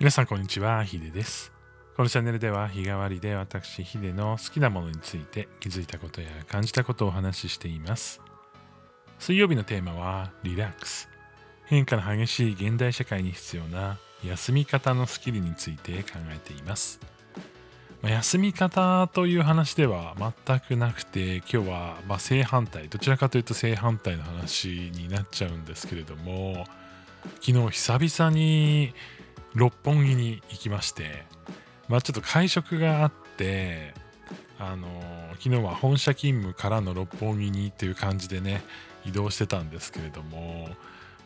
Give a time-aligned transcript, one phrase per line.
[0.00, 1.52] 皆さんこんにちは、ヒデです。
[1.94, 8.22] このチャンネルでは日替わりで私ヒデの好きなものについて気づいたことや感じたことをお話ししています。
[9.18, 11.06] 水曜日のテーマはリラックス。
[11.66, 16.98] 変化の激しい現代社会に必要な休み方のスキルについて考えています。
[18.00, 26.64] ま休み方という話では全くなくて今日はま正反対どちらかというと正反対の話になっちゃうんですけれども
[27.42, 28.94] 昨日久々に
[29.54, 31.24] 六本木に行きまして
[31.88, 33.94] まあちょっと会食があって
[34.58, 34.88] あの
[35.38, 38.62] 昨日は本社勤務からの六本木にっていう感じでね
[39.06, 40.68] 移動してたんですけれども、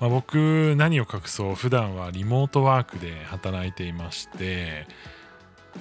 [0.01, 4.87] まあ、僕何を隠そう普段はリモートワークで働いていまして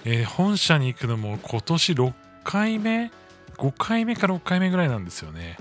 [0.06, 3.12] えー本社に行くのも今年6回目
[3.58, 5.58] 5回目か6回目ぐらいなんですよね。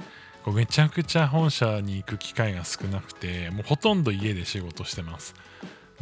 [0.46, 5.34] めちゃくちゃ本社に行く機会が少なくてもうほとんど家で仕事してます。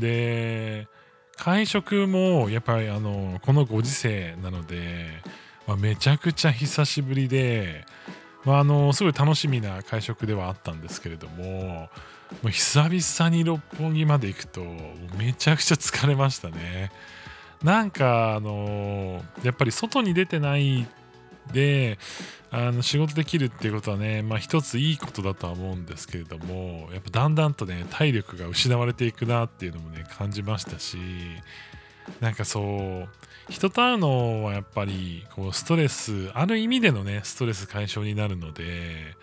[0.01, 0.89] で
[1.37, 5.07] 会食もやっぱりあのこのご時世なので、
[5.67, 7.87] まあめちゃくちゃ久しぶりで、
[8.45, 11.89] まあ、あのすごい楽しみな会食ではあったんですけれどもも
[12.45, 14.63] う久々に六本木まで行くと
[15.19, 16.91] めちゃくちゃ疲れましたね。
[17.63, 20.87] なんかあのやっぱり外に出てない
[21.53, 21.99] で
[22.51, 30.99] あの仕事できるっていうことはね、まあ、一ついいことだとは思うんですけれどもやっぱだんだんとね体力が失われていくなっていうのもね感じましたし
[32.21, 33.09] なんかそう
[33.49, 39.17] 人と会うのはやっぱりこうストレスある意味でのねストレス解消になるので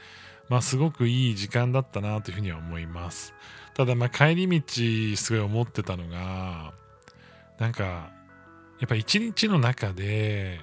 [0.50, 3.34] まあすごくいい時間だったなというふうには思います。
[3.74, 6.74] ただまあ帰り道すごい思ってたのが
[7.60, 7.84] なんか
[8.80, 10.60] やっぱ一日の中で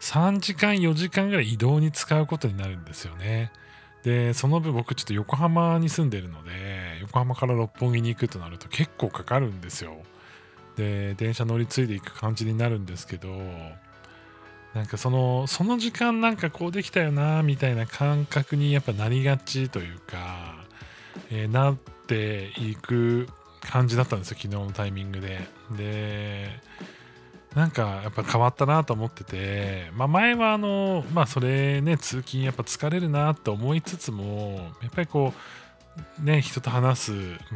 [0.00, 3.52] 3時間4時間ぐらい移動に使うことになるんですよね。
[4.04, 6.50] でその分僕ちょっと横浜に住んでるので
[7.00, 9.96] 横浜から六本木に行くとなると結構かかるんですよ。
[10.76, 13.28] で電車乗り継いでいく感じになるんですけど
[14.74, 20.54] なんかそのその時間なんかこうできたよなみたいな感覚にやっぱなりがちというか、
[21.30, 23.26] えーなっていく
[23.62, 25.48] 感じだったんですよ昨日のタイミングで。
[25.76, 26.50] で
[27.56, 35.32] なんかやっぱ変わったなと思ってて、まあ、前はあのまあそれね通勤やっぱ疲れるなって思いつつもやっぱりこ
[36.20, 37.12] うね人と話す、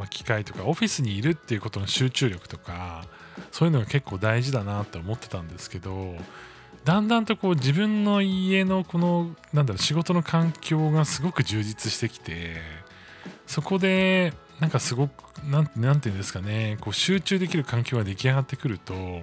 [0.09, 3.05] 機会とかオフィスにいるっていうことの集中力とか
[3.51, 6.15] そういうのが結構大事だなって思ってたんですけど
[6.83, 12.55] だんだんとこう自分の家のこのなんだろう仕事の環境がすごく充実してきて
[13.45, 15.13] そこでなんかすごく
[15.45, 19.21] なんなんていうんですかねこう集中できる環境が出来上がってくると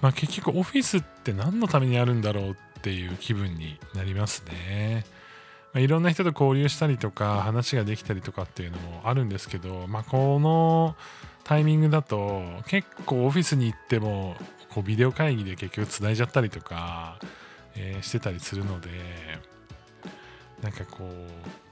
[0.00, 5.04] まあ、結局オフィスって何のためにあるんだろうっていう気分になりますね。
[5.72, 10.96] まあ、いろんな人と交流したりとか話ができたりとかっていうのもあるんですけど、まあ、この
[11.44, 14.36] タイミングだと結構オフィスに行っても
[14.70, 17.18] こうビデオ会議で結局つないじゃったりとか、
[17.74, 18.90] えーしてたりするので
[20.62, 21.67] なんかこう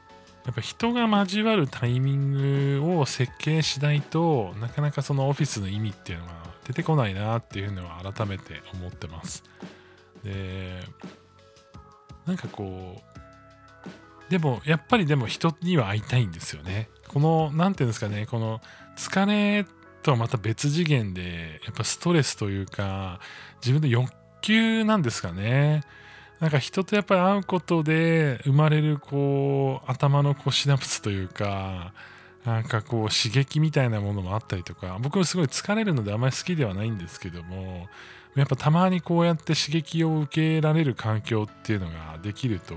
[0.47, 6.33] やっぱ人が交わるタイミングを設計しないとなかなかそのオフィスの意味っていうのが
[6.65, 9.43] 出てこないなっていうのは改めて思ってます。
[10.23, 10.81] で
[12.27, 13.03] なんかこ
[14.29, 16.89] うでもやっぱりでも人には会いたいんですよね。
[17.09, 18.61] この何ていうんですかねこの
[18.97, 19.67] 疲れ
[20.03, 23.21] とはまた別次元でやっぱストレスというか
[23.61, 24.12] 自分の欲
[24.43, 25.83] 求なんですかね。
[26.41, 31.93] なんか人とやっぱり会うことで生まれるこう頭のこうシナプスというか
[32.45, 37.87] なんかこう刺激みたいなものもあったりとか僕もすごい疲れるのであまり好きではないんですけども
[38.35, 42.75] やっぱたまにこうやって刺激を受けられる環境っていうのができると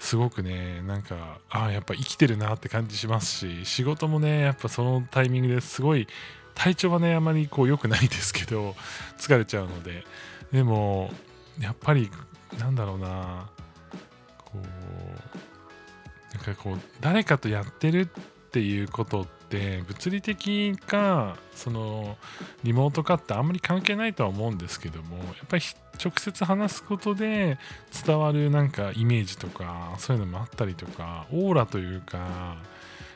[0.00, 6.08] すごくねなんかああやっぱ生きてるなって感じしますし仕事もねやっぱそのタイミングですごい
[6.54, 8.74] 体調はねあまりこう良くないですけど
[9.16, 10.04] 疲れちゃうので。
[10.52, 11.10] でも
[11.60, 12.10] やっぱり
[12.58, 13.50] なんだろうな。
[14.44, 14.66] こう
[16.34, 18.08] なんかこう誰かとやってる
[18.48, 22.16] っていうことって物理的かその
[22.64, 25.62] リモートかってあんまり関係ないとは思うんですけどもやっぱり
[26.02, 27.58] 直接話すことで
[28.06, 32.56] 伝わるなんかイメージとかそういうのもあったりとかオーラというか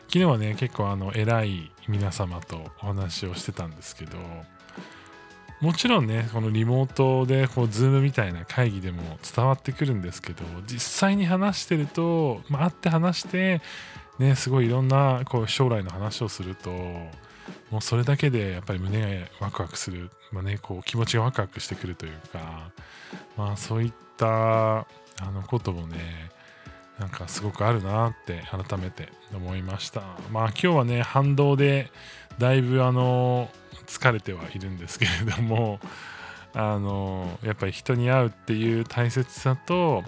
[0.09, 4.19] 昨日はね結構あの偉い皆様とお話をしてたんですけど
[5.63, 9.01] もちろんねこのリモートでこうズームみたいな会議でも
[9.35, 13.61] 伝わってくるんですけど実際に話してると、まあ、会って話して
[14.19, 16.71] ねすごいいろんなこう将来の話をすると
[17.71, 22.73] もうそれだけでやっぱり胸がワクワクする、まあね、こう気持ちがワクワクしてくるというか、
[23.37, 24.87] まあ、そういったあ
[25.33, 25.97] のこともね
[27.03, 30.03] なんかすごくあるなって改めて思いました。
[30.31, 31.91] まあ今日はね反動で
[32.39, 33.51] だいぶあの
[33.89, 35.81] 疲れてはいるんですけれども
[36.55, 40.05] あのやっぱり人に会うっていう大切さと、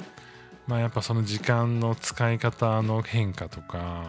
[0.68, 4.04] まあ、やっぱその時間の使い方の変化とか、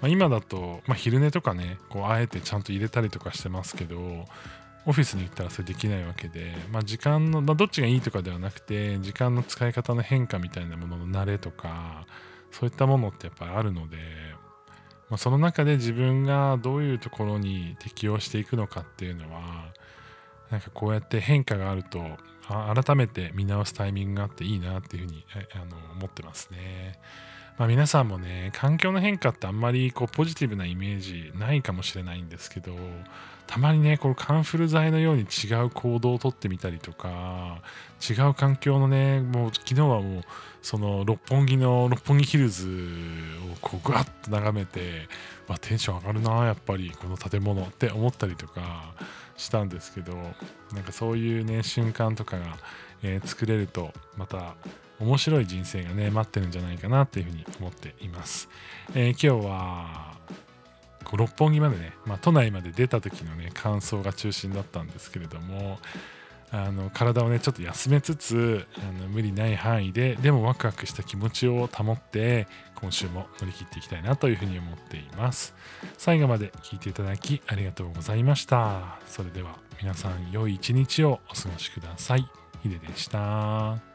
[0.00, 4.28] ま、今だと、まあ、昼寝とかねこうあえてちゃんと入れたりとかしてますけど
[4.84, 12.06] オフィスに行ったらそれできないわけで、まあ、時間の、まあ、どっちがいいとかではなくて時間の使い方の変化みたいなものの慣れとか
[12.50, 13.96] そういったものってやっぱりあるので、
[15.08, 19.72] まあ、その中で自分がどういうところに適応していくのかっていうのは
[20.50, 22.02] なんかこうやって変化があると
[22.48, 25.24] 改めて見直すタイミングがあっていいなっていうふうに
[25.54, 26.98] あの思ってますね。
[27.58, 32.74] まあ、皆さんもね環境の変化ってあんまりこうポジティブなイメージないかもしれないんですけど
[33.46, 37.60] たまにねこのカンフル剤のように違う行動をとってみたりとか
[38.08, 40.22] 違う環境のねもう昨日はもう
[40.62, 42.68] その六本木の六本木ヒルズ
[43.52, 45.08] をこうぐわっと眺めて
[45.48, 48.94] わテンション上がるなやっぱりこの建物って思ったりとか
[49.36, 50.14] したんですけど
[50.72, 52.56] なんかそういうね瞬間とかが、
[53.02, 54.54] えー、作れるとまた
[55.02, 58.48] 面白い人生がね待ってるんじゃないかなっていうふうに思っています、
[58.94, 60.12] えー、今日は
[61.12, 65.78] 六本木までね、まあ、都内まで出た時のね感想が中心だったんですけれども
[66.50, 75.54] あの体をねちょっと休めつつあの無理ない範囲ででもワクワクした気持ちを保って今週も乗り切っていきたいなというふうに思っています。
[75.96, 78.98] 最後まで聞いていただきありがとうございました。
[79.06, 82.28] それでは皆さん良い一日をお過ごしください。
[82.62, 83.91] ヒデでした。